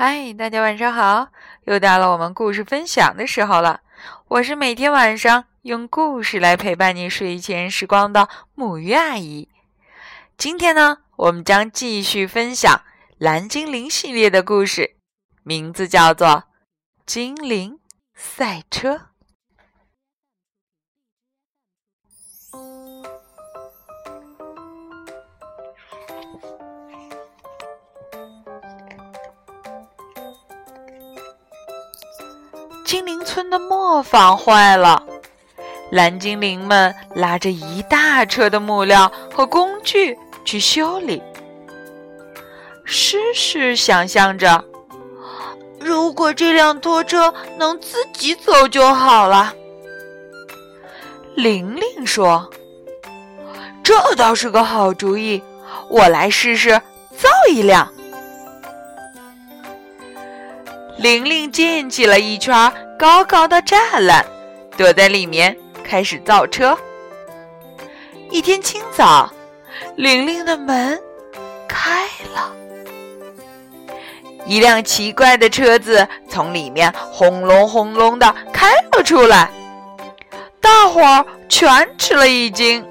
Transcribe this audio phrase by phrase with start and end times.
[0.00, 1.32] 嗨，大家晚上好！
[1.64, 3.80] 又到了我们故事分享的时候了。
[4.28, 9.48] 我是每天晚上用故事来陪伴你睡前时光的母鱼阿姨。
[10.36, 12.82] 今天呢，我们将继续分享
[13.18, 14.94] 蓝精灵系列的故事，
[15.42, 16.28] 名字叫做
[17.04, 17.80] 《精灵
[18.14, 18.94] 赛车》。
[32.88, 35.02] 精灵村的磨坊坏了，
[35.90, 41.22] 蓝精灵们拉着一大车的木料和工具去修理。
[42.86, 44.64] 诗诗想象着，
[45.78, 49.52] 如果这辆拖车能自己走就好了。
[51.36, 52.48] 玲玲说
[53.84, 55.42] ：“这倒是个好主意，
[55.90, 56.70] 我来试试
[57.18, 57.92] 造一辆。”
[60.98, 64.26] 玲玲建起了一圈高高的栅栏，
[64.76, 66.76] 躲在里面开始造车。
[68.32, 69.32] 一天清早，
[69.94, 71.00] 玲玲的门
[71.68, 72.52] 开了，
[74.44, 79.48] 一辆奇怪的车子从里面轰隆轰隆的开了出来，
[80.60, 82.84] 大伙儿全吃了一惊。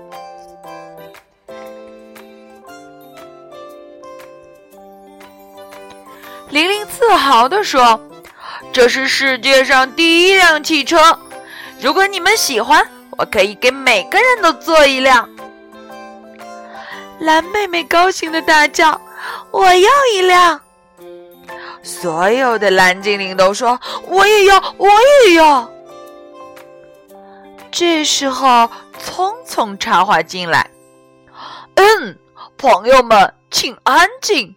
[6.50, 8.00] 玲玲自豪地说
[8.72, 11.20] ：“这是世界上第一辆汽车，
[11.82, 15.30] 如果你们喜欢，我可以给每个人都做一辆。”
[17.20, 19.00] 蓝妹妹高兴的大叫
[19.52, 20.62] ：“我要一辆！”
[21.84, 24.88] 所有的蓝精灵都说：“我也要，我
[25.26, 25.70] 也要。”
[27.70, 30.70] 这时候，聪聪插话进来
[31.76, 32.18] ：“嗯，
[32.58, 34.56] 朋友们，请安静。”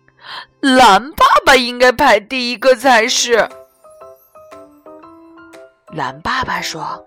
[0.60, 3.48] 蓝爸爸应该排第一个才是。
[5.92, 7.04] 蓝爸爸说：“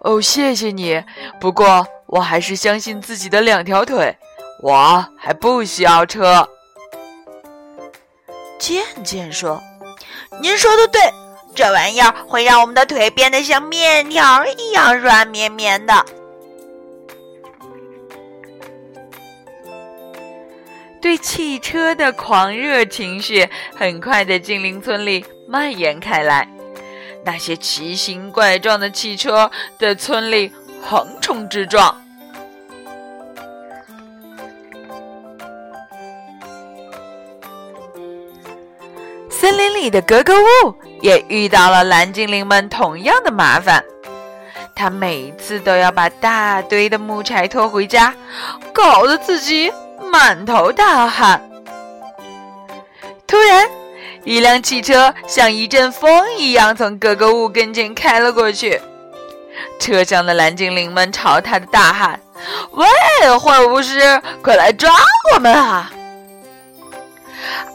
[0.00, 1.02] 哦，谢谢你。
[1.40, 4.16] 不过我还是相信自己的两条腿，
[4.60, 6.48] 我还不需要车。”
[8.60, 9.60] 健健说
[10.40, 11.00] ：“您说的对，
[11.54, 16.04] 这玩意儿会让我们的腿变得像面条一样软绵绵的。”
[21.04, 26.48] 对汽车的狂热情绪很快在精灵村里蔓延开来，
[27.22, 30.50] 那些奇形怪状的汽车在村里
[30.82, 31.94] 横冲直撞。
[39.28, 43.84] 森林里的格格巫也遇到了蓝精灵们同样的麻烦，
[44.74, 48.14] 他每次都要把大堆的木柴拖回家，
[48.72, 49.70] 搞得自己。
[50.14, 51.42] 满头大汗。
[53.26, 53.68] 突然，
[54.22, 56.08] 一辆汽车像一阵风
[56.38, 58.80] 一样从格格巫跟前开了过去。
[59.80, 62.20] 车上的蓝精灵们朝他的大喊
[62.70, 62.86] ：“喂，
[63.36, 64.88] 坏巫师，快来抓
[65.34, 65.90] 我们啊！”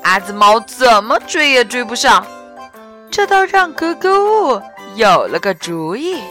[0.03, 2.25] 阿兹猫怎么追也追不上，
[3.11, 4.61] 这倒让格格巫
[4.95, 6.21] 有了个主意。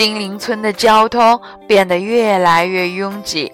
[0.00, 3.52] 精灵村的交通变得越来越拥挤，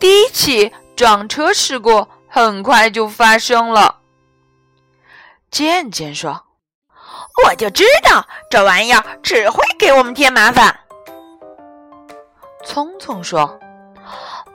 [0.00, 4.00] 第一起撞车事故很快就发生了。
[5.52, 6.42] 健健说
[7.46, 10.80] ：“我就知道这玩意儿只会给我们添麻烦。”
[12.66, 13.60] 聪聪说：“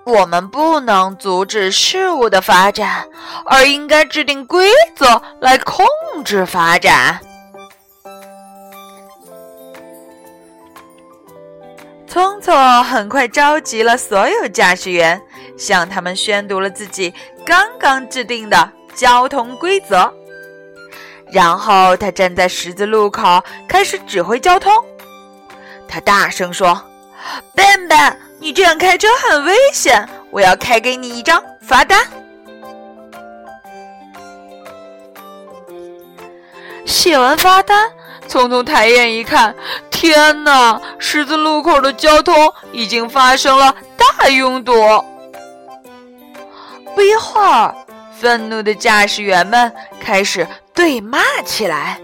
[0.06, 3.08] 我们不能阻止事物的发展，
[3.46, 5.86] 而应该制定规则来控
[6.26, 7.22] 制发展。”
[12.14, 15.20] 聪聪很快召集了所有驾驶员，
[15.58, 17.12] 向他们宣读了自己
[17.44, 20.14] 刚刚制定的交通规则。
[21.32, 24.72] 然后他站在十字路口，开始指挥交通。
[25.88, 26.80] 他大声说
[27.56, 32.00] ：“笨笨，你这样开车很危险，我要开给你一张罚单。”
[36.86, 37.90] 写完罚单。
[38.26, 39.54] 聪聪抬眼一看，
[40.04, 40.82] 天哪！
[41.00, 44.74] 十字路口的交通已经发生了大拥堵。
[46.94, 47.74] 不一会儿，
[48.20, 52.02] 愤怒的驾驶员们开始对骂起来。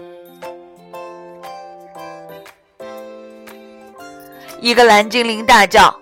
[4.62, 5.94] 一个蓝精灵大叫：“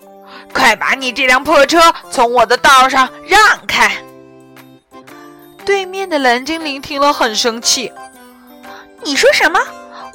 [0.55, 1.81] 快把你这辆破车
[2.12, 3.91] 从我的道上让开！”
[5.67, 7.93] 对面的蓝精灵听了很生气
[9.03, 9.59] ：“你说什么？”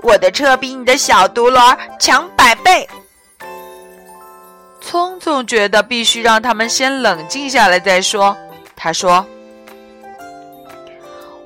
[0.03, 2.88] 我的车比你的小独轮强百倍。
[4.81, 8.35] 聪聪觉得必须让他们先冷静下来再说。
[8.75, 9.25] 他说：“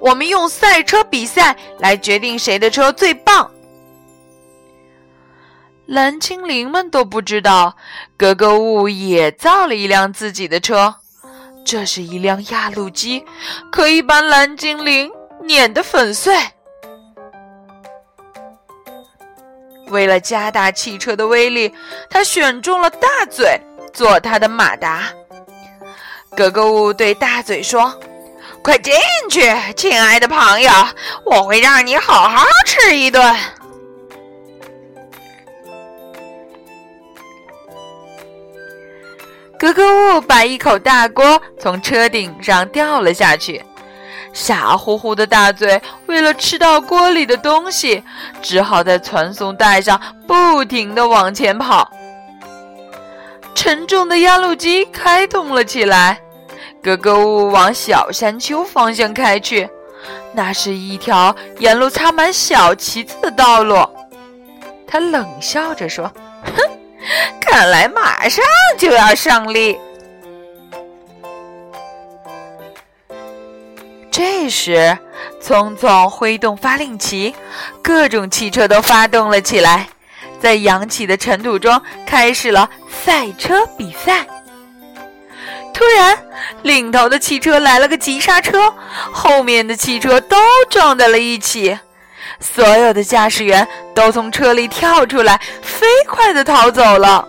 [0.02, 3.50] 我们用赛车比赛来决定谁的车最棒。”
[5.86, 7.78] 蓝精灵们都不知道，
[8.18, 10.96] 格格巫也造了一辆自己的车。
[11.64, 13.24] 这是一辆压路机，
[13.72, 15.12] 可以把蓝精灵
[15.44, 16.36] 碾得粉碎。
[19.90, 21.74] 为了加大汽车的威力，
[22.10, 23.60] 他选中了大嘴
[23.94, 25.04] 做他的马达。
[26.36, 27.94] 格格巫对大嘴说
[28.62, 28.94] ：“快进
[29.30, 29.42] 去，
[29.76, 30.70] 亲爱的朋友，
[31.26, 33.36] 我会让你好好吃一顿。”
[39.58, 39.84] 格格
[40.18, 43.66] 巫把一口大锅从车顶上掉了下去，
[44.34, 48.04] 傻乎乎的大嘴为了吃到锅里的东西，
[48.42, 51.92] 只好在传送带上不停地往前跑。
[53.56, 56.20] 沉重的压路机开动了起来，
[56.84, 59.68] 格格巫往小山丘方向开去，
[60.34, 63.78] 那是一条沿路插满小旗子的道路。
[64.88, 66.12] 他冷笑着说
[66.56, 66.64] ：“哼。”
[67.40, 68.44] 看来马上
[68.78, 69.80] 就要胜利。
[74.48, 74.98] 这时，
[75.42, 77.36] 聪聪挥动发令旗，
[77.82, 79.90] 各种汽车都发动了起来，
[80.40, 82.70] 在扬起的尘土中开始了
[83.04, 84.26] 赛车比赛。
[85.74, 86.18] 突然，
[86.62, 88.74] 领头的汽车来了个急刹车，
[89.12, 90.38] 后面的汽车都
[90.70, 91.78] 撞在了一起。
[92.40, 97.28] 所有的驾驶员都从车里跳出来，飞快地逃走了。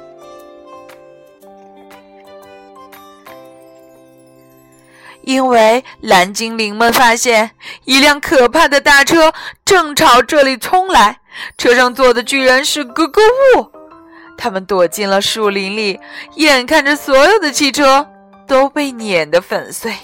[5.28, 7.50] 因为蓝精灵们发现
[7.84, 11.18] 一辆可怕的大车正朝这里冲来，
[11.58, 13.20] 车上坐的居然是格格
[13.54, 13.70] 巫。
[14.38, 16.00] 他们躲进了树林里，
[16.36, 18.08] 眼看着所有的汽车
[18.46, 19.94] 都被碾得粉碎。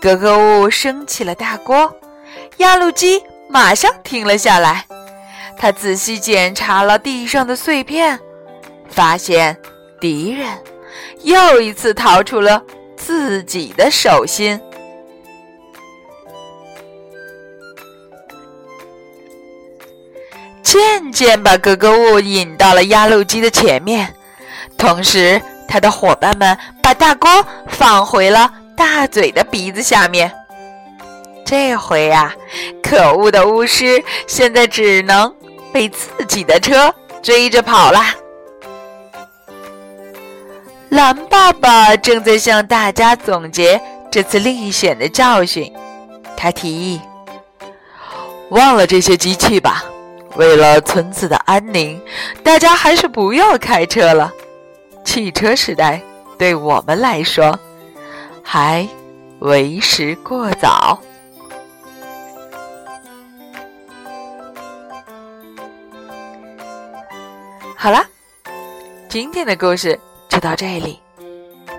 [0.00, 1.96] 格格巫升起了大锅。
[2.56, 4.84] 压路机马上停了下来，
[5.56, 8.18] 他仔细检查了地上的碎片，
[8.88, 9.56] 发现
[10.00, 10.48] 敌人
[11.22, 12.60] 又一次逃出了
[13.04, 14.60] 自己的手心。
[20.62, 24.14] 渐渐把格格巫引到了压路机的前面，
[24.78, 27.28] 同时他的伙伴们把大锅
[27.68, 30.32] 放回了大嘴的鼻子下面。
[31.44, 32.34] 这回呀，
[32.82, 35.34] 可恶的巫师现在只能
[35.72, 38.14] 被自己的车追着跑啦。
[40.92, 43.80] 蓝爸爸正在向大家总结
[44.10, 45.72] 这次历险的教训，
[46.36, 47.00] 他提议
[48.52, 49.82] ：“忘了这些机器吧，
[50.36, 51.98] 为了村子的安宁，
[52.44, 54.30] 大家还是不要开车了。
[55.02, 55.98] 汽车时代
[56.36, 57.58] 对我们来说
[58.42, 58.86] 还
[59.38, 61.00] 为时过早。”
[67.78, 68.04] 好了，
[69.08, 69.98] 今天的故事
[70.32, 70.98] 就到这里。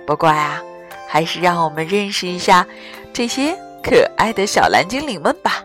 [0.06, 0.62] 不过呀，
[1.10, 2.64] 还是让我们认识一下
[3.12, 5.64] 这些可爱的小蓝精灵们吧。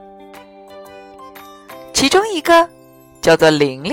[1.93, 2.67] 其中一个
[3.21, 3.93] 叫做玲玲，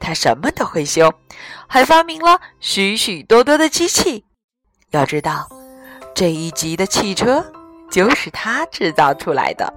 [0.00, 1.12] 她什么都会修，
[1.66, 4.24] 还发明了许许多多的机器。
[4.90, 5.46] 要知道，
[6.14, 7.44] 这一集的汽车
[7.90, 9.70] 就是她制造出来的。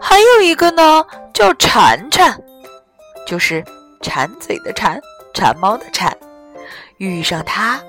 [0.00, 2.36] 还有一个呢，叫铲铲，
[3.24, 3.64] 就是。
[4.00, 5.00] 馋嘴的馋，
[5.34, 6.16] 馋猫的馋，
[6.98, 7.80] 遇上它，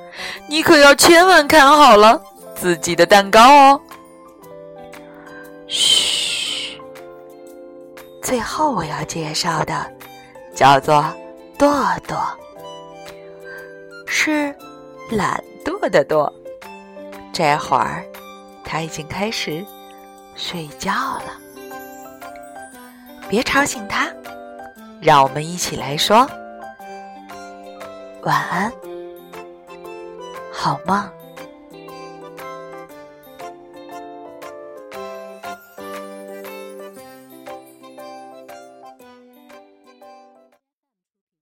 [0.47, 2.21] 你可要千万看好了
[2.55, 3.81] 自己的蛋糕哦。
[5.67, 6.79] 嘘，
[8.23, 9.85] 最后我要介绍的
[10.55, 11.05] 叫做
[11.57, 12.17] 朵朵，
[14.07, 14.55] 是
[15.11, 16.31] 懒惰的惰。
[17.31, 18.03] 这会儿，
[18.63, 19.65] 他已经开始
[20.35, 21.37] 睡觉了，
[23.29, 24.07] 别吵醒他。
[25.01, 26.29] 让我们一起来说
[28.23, 28.69] 晚安，
[30.61, 31.18] 好梦。